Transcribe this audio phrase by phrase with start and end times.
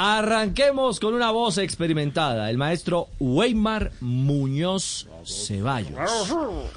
[0.00, 5.98] Arranquemos con una voz experimentada, el maestro Weimar Muñoz Ceballos.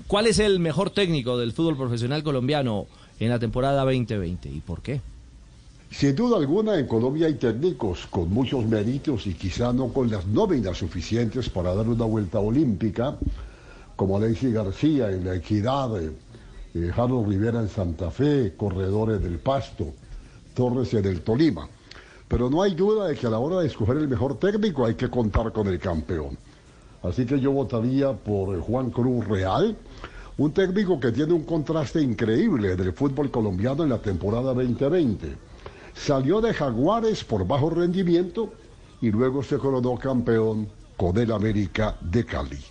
[0.07, 2.87] ¿Cuál es el mejor técnico del fútbol profesional colombiano
[3.19, 5.01] en la temporada 2020 y por qué?
[5.91, 10.25] Sin duda alguna, en Colombia hay técnicos con muchos méritos y quizá no con las
[10.25, 13.17] nóminas suficientes para dar una vuelta olímpica,
[13.95, 16.11] como Alexis García en La Equidad, eh,
[16.73, 16.91] eh,
[17.27, 19.93] Rivera en Santa Fe, Corredores del Pasto,
[20.55, 21.69] Torres en el Tolima.
[22.31, 24.95] Pero no hay duda de que a la hora de escoger el mejor técnico hay
[24.95, 26.37] que contar con el campeón.
[27.03, 29.75] Así que yo votaría por Juan Cruz Real,
[30.37, 35.35] un técnico que tiene un contraste increíble del fútbol colombiano en la temporada 2020.
[35.93, 38.53] Salió de Jaguares por bajo rendimiento
[39.01, 42.63] y luego se coronó campeón con el América de Cali.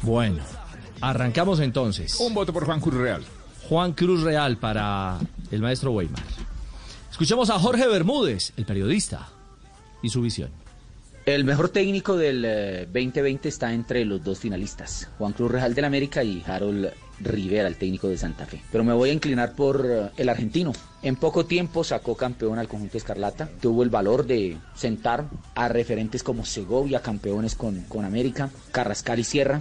[0.00, 0.42] Bueno,
[1.02, 2.18] arrancamos entonces.
[2.18, 3.22] Un voto por Juan Cruz Real.
[3.68, 5.18] Juan Cruz Real para
[5.50, 6.41] el maestro Weimar.
[7.12, 9.28] Escuchemos a Jorge Bermúdez, el periodista,
[10.02, 10.50] y su visión.
[11.26, 12.42] El mejor técnico del
[12.90, 17.76] 2020 está entre los dos finalistas, Juan Cruz Real del América y Harold Rivera, el
[17.76, 18.62] técnico de Santa Fe.
[18.72, 20.72] Pero me voy a inclinar por eh, el argentino.
[21.02, 26.22] En poco tiempo sacó campeón al conjunto Escarlata, tuvo el valor de sentar a referentes
[26.22, 29.60] como Segovia, campeones con, con América, Carrascal y Sierra,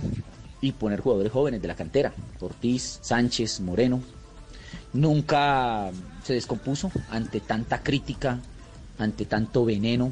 [0.62, 4.02] y poner jugadores jóvenes de la cantera, Ortiz, Sánchez, Moreno.
[4.94, 5.90] Nunca
[6.24, 8.40] se descompuso ante tanta crítica,
[8.98, 10.12] ante tanto veneno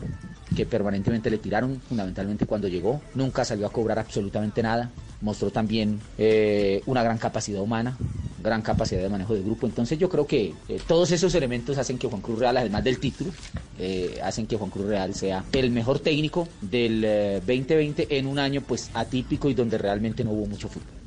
[0.55, 3.01] que permanentemente le tiraron, fundamentalmente cuando llegó.
[3.13, 4.89] Nunca salió a cobrar absolutamente nada.
[5.21, 7.97] Mostró también eh, una gran capacidad humana,
[8.41, 9.67] gran capacidad de manejo de grupo.
[9.67, 12.99] Entonces yo creo que eh, todos esos elementos hacen que Juan Cruz Real, además del
[12.99, 13.31] título,
[13.77, 17.01] eh, hacen que Juan Cruz Real sea el mejor técnico del
[17.45, 20.98] 2020 en un año pues atípico y donde realmente no hubo mucho fútbol.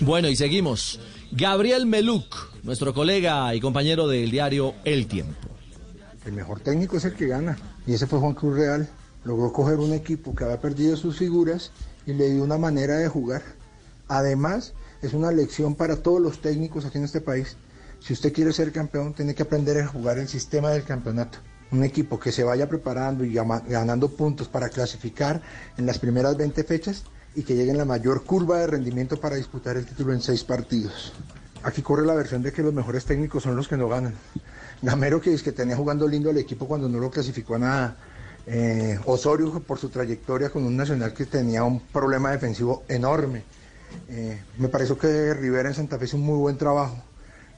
[0.00, 1.00] Bueno, y seguimos.
[1.32, 5.48] Gabriel Meluc, nuestro colega y compañero del diario El Tiempo.
[6.26, 7.56] El mejor técnico es el que gana.
[7.86, 8.88] Y ese fue Juan Cruz Real.
[9.24, 11.72] Logró coger un equipo que había perdido sus figuras
[12.04, 13.42] y le dio una manera de jugar.
[14.06, 17.56] Además, es una lección para todos los técnicos aquí en este país.
[18.00, 21.38] Si usted quiere ser campeón, tiene que aprender a jugar el sistema del campeonato.
[21.72, 25.40] Un equipo que se vaya preparando y ganando puntos para clasificar
[25.78, 27.04] en las primeras 20 fechas
[27.36, 30.42] y que llegue en la mayor curva de rendimiento para disputar el título en seis
[30.42, 31.12] partidos.
[31.62, 34.14] Aquí corre la versión de que los mejores técnicos son los que no ganan.
[34.80, 37.96] Gamero que, es que tenía jugando lindo al equipo cuando no lo clasificó a nada.
[38.46, 43.42] Eh, Osorio por su trayectoria con un Nacional que tenía un problema defensivo enorme.
[44.08, 47.02] Eh, me pareció que Rivera en Santa Fe hizo un muy buen trabajo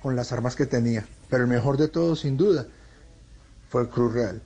[0.02, 1.06] con las armas que tenía.
[1.30, 2.66] Pero el mejor de todos, sin duda,
[3.70, 4.42] fue Cruz Real.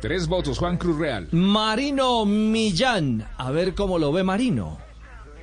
[0.00, 1.28] Tres votos, Juan Cruz Real.
[1.30, 3.28] Marino Millán.
[3.36, 4.78] A ver cómo lo ve Marino.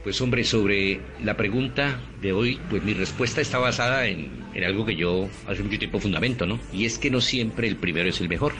[0.04, 4.84] Pues hombre, sobre la pregunta de hoy, pues mi respuesta está basada en, en, algo
[4.84, 6.60] que yo hace mucho tiempo fundamento, ¿no?
[6.74, 8.54] Y es que no siempre el primero es el mejor.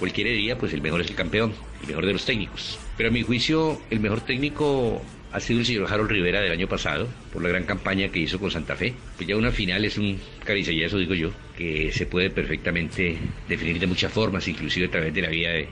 [0.00, 2.78] Cualquiera diría, pues el mejor es el campeón, el mejor de los técnicos.
[2.96, 5.02] Pero a mi juicio, el mejor técnico
[5.34, 8.38] ha sido el señor Harold Rivera del año pasado, por la gran campaña que hizo
[8.38, 8.94] con Santa Fe.
[9.16, 13.18] Pues ya una final es un caricellazo, digo yo, que se puede perfectamente
[13.48, 15.68] definir de muchas formas, inclusive a través de la vía de,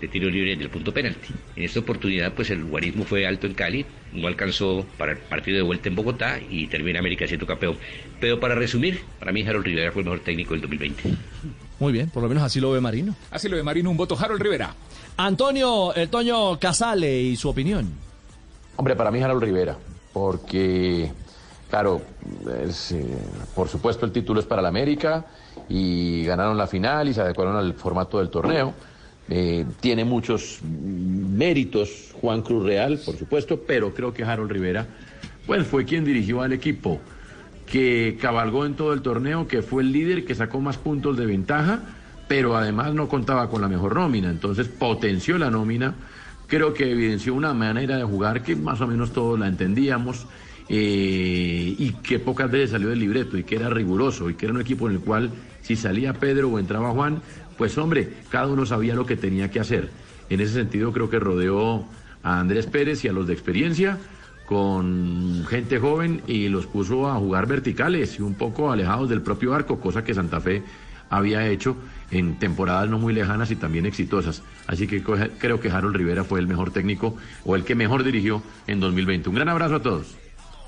[0.00, 1.32] de tiro libre del punto penalti.
[1.54, 5.56] En esta oportunidad, pues el guarismo fue alto en Cali, no alcanzó para el partido
[5.56, 7.76] de vuelta en Bogotá y termina América siendo campeón.
[8.18, 11.02] Pero para resumir, para mí Harold Rivera fue el mejor técnico del 2020.
[11.78, 13.14] Muy bien, por lo menos así lo ve Marino.
[13.30, 14.74] Así lo ve Marino, un voto Harold Rivera.
[15.16, 18.05] Antonio, el Toño Casale y su opinión.
[18.76, 19.76] Hombre, para mí Harold Rivera,
[20.12, 21.10] porque,
[21.70, 22.02] claro,
[23.54, 25.24] por supuesto el título es para la América
[25.68, 28.74] y ganaron la final y se adecuaron al formato del torneo.
[29.28, 34.86] Eh, tiene muchos méritos Juan Cruz Real, por supuesto, pero creo que Harold Rivera,
[35.46, 37.00] pues fue quien dirigió al equipo,
[37.64, 41.24] que cabalgó en todo el torneo, que fue el líder, que sacó más puntos de
[41.26, 41.80] ventaja,
[42.28, 45.94] pero además no contaba con la mejor nómina, entonces potenció la nómina
[46.46, 50.26] creo que evidenció una manera de jugar que más o menos todos la entendíamos
[50.68, 54.54] eh, y que pocas veces salió del libreto y que era riguroso y que era
[54.54, 55.30] un equipo en el cual
[55.62, 57.22] si salía Pedro o entraba Juan,
[57.56, 59.90] pues hombre, cada uno sabía lo que tenía que hacer.
[60.28, 61.84] En ese sentido creo que rodeó
[62.22, 63.98] a Andrés Pérez y a los de experiencia
[64.46, 69.54] con gente joven y los puso a jugar verticales y un poco alejados del propio
[69.54, 70.62] arco, cosa que Santa Fe
[71.10, 71.76] había hecho
[72.10, 74.42] en temporadas no muy lejanas y también exitosas.
[74.66, 78.42] Así que creo que Harold Rivera fue el mejor técnico o el que mejor dirigió
[78.66, 79.28] en 2020.
[79.28, 80.06] Un gran abrazo a todos.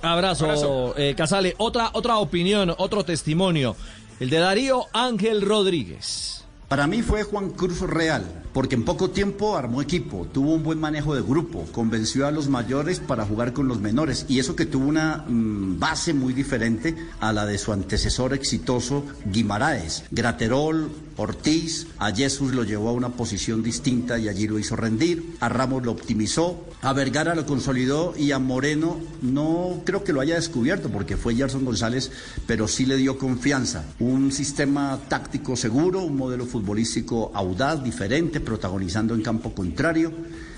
[0.02, 1.54] Abrazo, Eh, Casale.
[1.58, 3.76] Otra, otra opinión, otro testimonio.
[4.20, 6.44] El de Darío Ángel Rodríguez.
[6.68, 10.78] Para mí fue Juan Cruz Real, porque en poco tiempo armó equipo, tuvo un buen
[10.78, 14.66] manejo de grupo, convenció a los mayores para jugar con los menores y eso que
[14.66, 20.04] tuvo una mm, base muy diferente a la de su antecesor exitoso Guimaraes.
[20.10, 25.34] Graterol, Ortiz, a Jesús lo llevó a una posición distinta y allí lo hizo rendir,
[25.40, 30.20] a Ramos lo optimizó, a Vergara lo consolidó y a Moreno no creo que lo
[30.20, 32.12] haya descubierto porque fue Gerson González,
[32.46, 33.84] pero sí le dio confianza.
[33.98, 40.12] Un sistema táctico seguro, un modelo futbolístico audaz, diferente, protagonizando en campo contrario.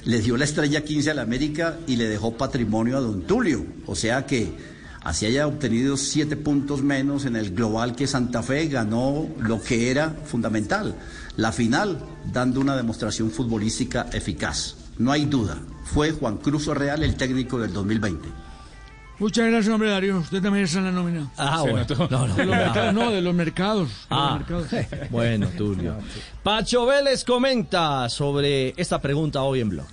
[0.04, 3.64] Le dio la estrella 15 a la América y le dejó patrimonio a Don Tulio.
[3.86, 4.52] O sea que
[5.02, 9.90] así haya obtenido siete puntos menos en el global que Santa Fe ganó lo que
[9.90, 10.94] era fundamental,
[11.36, 11.98] la final,
[12.32, 14.76] dando una demostración futbolística eficaz.
[14.98, 18.28] No hay duda, fue Juan Cruz Real el técnico del 2020.
[19.18, 20.18] Muchas gracias, hombre Darío.
[20.18, 21.30] Usted también está en la nómina.
[21.36, 21.86] Ah, bueno.
[22.10, 23.88] No, no, De los mercados, no, de los mercados.
[23.88, 24.66] de los Ah, mercados.
[25.10, 25.96] bueno, Tulio.
[26.42, 29.86] Pacho Vélez comenta sobre esta pregunta hoy en blog.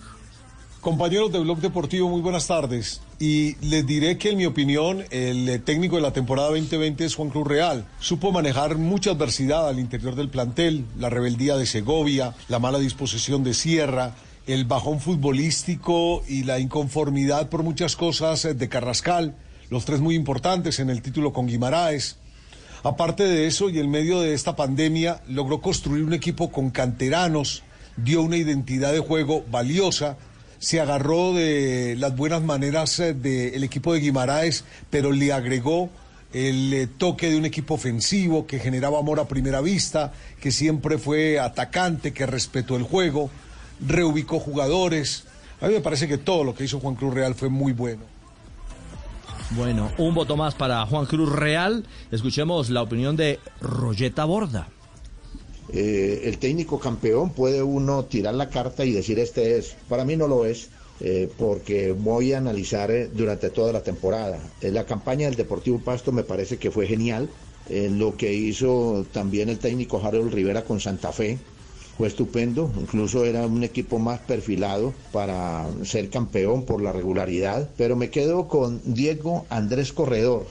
[0.87, 3.01] Compañeros de Blog Deportivo, muy buenas tardes.
[3.19, 7.13] Y les diré que en mi opinión el eh, técnico de la temporada 2020 es
[7.13, 7.85] Juan Cruz Real.
[7.99, 13.43] Supo manejar mucha adversidad al interior del plantel, la rebeldía de Segovia, la mala disposición
[13.43, 14.15] de Sierra,
[14.47, 19.35] el bajón futbolístico y la inconformidad por muchas cosas eh, de Carrascal,
[19.69, 22.15] los tres muy importantes en el título con Guimaraes.
[22.83, 27.63] Aparte de eso, y en medio de esta pandemia, logró construir un equipo con canteranos,
[27.97, 30.15] dio una identidad de juego valiosa,
[30.59, 35.89] se agarró de las buenas maneras eh, del equipo de Guimaraes, pero le agregó
[36.33, 40.97] el eh, toque de un equipo ofensivo que generaba amor a primera vista, que siempre
[40.97, 43.29] fue atacante, que respetó el juego,
[43.85, 45.25] reubicó jugadores.
[45.61, 48.03] A mí me parece que todo lo que hizo Juan Cruz Real fue muy bueno.
[49.51, 51.85] Bueno, un voto más para Juan Cruz Real.
[52.11, 54.67] Escuchemos la opinión de Royeta Borda.
[55.73, 59.75] Eh, el técnico campeón puede uno tirar la carta y decir este es.
[59.89, 60.69] Para mí no lo es,
[60.99, 64.39] eh, porque voy a analizar eh, durante toda la temporada.
[64.61, 67.29] Eh, la campaña del Deportivo Pasto me parece que fue genial.
[67.69, 71.37] Lo que hizo también el técnico Harold Rivera con Santa Fe
[71.97, 72.71] fue estupendo.
[72.79, 77.69] Incluso era un equipo más perfilado para ser campeón por la regularidad.
[77.75, 80.47] Pero me quedo con Diego Andrés Corredor,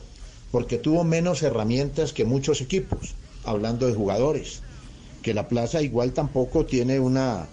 [0.52, 3.14] porque tuvo menos herramientas que muchos equipos,
[3.44, 4.60] hablando de jugadores
[5.26, 7.49] que la plaza igual tampoco tiene una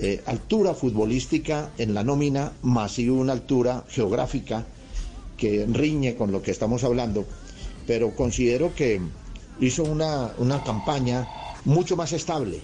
[0.00, 4.64] eh, altura futbolística en la nómina, más sí una altura geográfica
[5.36, 7.26] que riñe con lo que estamos hablando,
[7.86, 8.98] pero considero que
[9.60, 11.28] hizo una, una campaña
[11.66, 12.62] mucho más estable.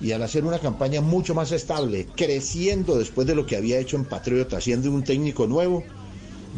[0.00, 3.96] Y al hacer una campaña mucho más estable, creciendo después de lo que había hecho
[3.96, 5.84] en Patriota, siendo un técnico nuevo,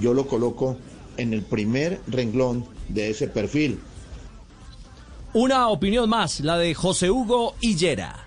[0.00, 0.78] yo lo coloco
[1.18, 3.78] en el primer renglón de ese perfil.
[5.38, 8.24] Una opinión más, la de José Hugo Hillera.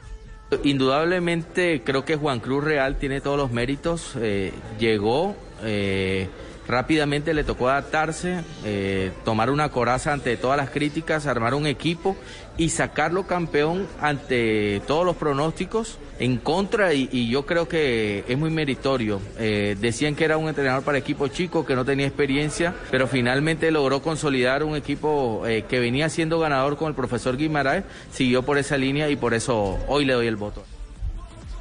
[0.64, 4.12] Indudablemente creo que Juan Cruz Real tiene todos los méritos.
[4.18, 6.30] eh, llegó, eh,
[6.68, 12.16] rápidamente le tocó adaptarse, eh, tomar una coraza ante todas las críticas, armar un equipo
[12.58, 18.38] y sacarlo campeón ante todos los pronósticos en contra y, y yo creo que es
[18.38, 19.22] muy meritorio.
[19.38, 23.72] Eh, decían que era un entrenador para equipo chico, que no tenía experiencia, pero finalmente
[23.72, 28.58] logró consolidar un equipo eh, que venía siendo ganador con el profesor Guimaraes, siguió por
[28.58, 30.64] esa línea y por eso hoy le doy el voto.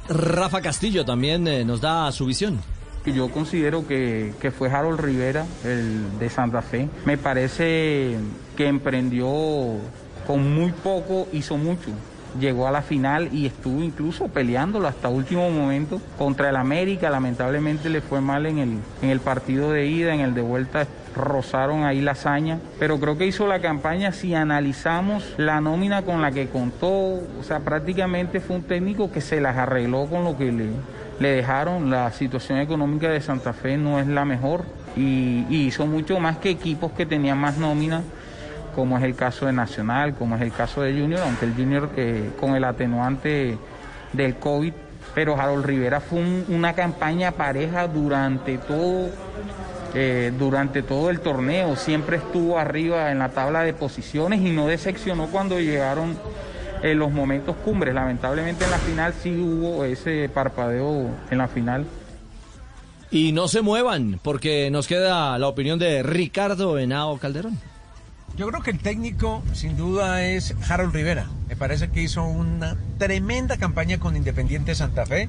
[0.09, 2.59] Rafa Castillo también eh, nos da su visión.
[3.05, 6.89] yo considero que, que fue Harold Rivera, el de Santa Fe.
[7.05, 8.17] Me parece
[8.57, 9.27] que emprendió
[10.27, 11.91] con muy poco, hizo mucho.
[12.39, 17.09] Llegó a la final y estuvo incluso peleándolo hasta último momento contra el América.
[17.09, 20.87] Lamentablemente le fue mal en el, en el partido de ida, en el de vuelta
[21.15, 26.21] rozaron ahí la hazaña, pero creo que hizo la campaña si analizamos la nómina con
[26.21, 30.37] la que contó, o sea, prácticamente fue un técnico que se las arregló con lo
[30.37, 30.69] que le,
[31.19, 31.89] le dejaron.
[31.89, 34.63] La situación económica de Santa Fe no es la mejor
[34.95, 38.01] y, y hizo mucho más que equipos que tenían más nómina,
[38.75, 41.89] como es el caso de Nacional, como es el caso de Junior, aunque el Junior
[41.95, 43.57] eh, con el atenuante
[44.13, 44.73] del COVID,
[45.15, 49.09] pero Harold Rivera fue un- una campaña pareja durante todo
[49.95, 54.67] eh, durante todo el torneo, siempre estuvo arriba en la tabla de posiciones y no
[54.67, 56.15] decepcionó cuando llegaron
[56.83, 57.95] eh, los momentos cumbres.
[57.95, 61.85] Lamentablemente en la final sí hubo ese parpadeo en la final.
[63.09, 67.57] Y no se muevan, porque nos queda la opinión de Ricardo Henao Calderón.
[68.39, 71.27] Yo creo que el técnico, sin duda, es Harold Rivera.
[71.49, 75.27] Me parece que hizo una tremenda campaña con Independiente Santa Fe.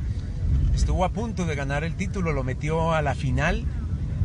[0.76, 3.64] Estuvo a punto de ganar el título, lo metió a la final.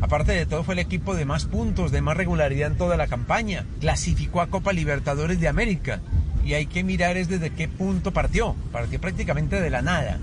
[0.00, 3.08] Aparte de todo, fue el equipo de más puntos, de más regularidad en toda la
[3.08, 3.66] campaña.
[3.80, 6.00] Clasificó a Copa Libertadores de América.
[6.44, 8.54] y hay que mirar es desde qué punto partió.
[8.70, 10.18] Partió prácticamente de la nada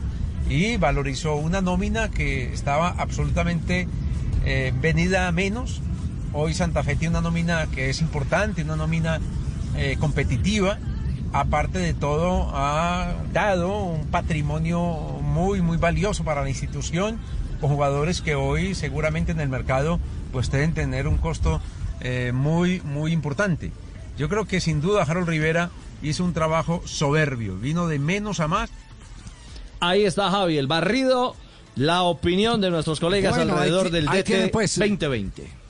[0.47, 3.89] y valorizó una nómina que estaba absolutamente
[4.45, 5.81] eh, venida a menos.
[6.33, 9.19] Hoy Santa Fe tiene una nómina que es importante, una nómina
[9.77, 10.79] eh, competitiva.
[11.31, 14.81] Aparte de todo, ha dado un patrimonio
[15.21, 17.19] muy, muy valioso para la institución,
[17.61, 19.99] con jugadores que hoy seguramente en el mercado
[20.31, 21.61] pues deben tener un costo
[22.01, 23.71] eh, muy, muy importante.
[24.17, 25.69] Yo creo que sin duda Harold Rivera
[26.01, 28.69] hizo un trabajo soberbio, vino de menos a más.
[29.79, 31.35] Ahí está Javi, el barrido,
[31.75, 35.62] la opinión de nuestros colegas Bueno, alrededor del DT tiene, pues, 2020.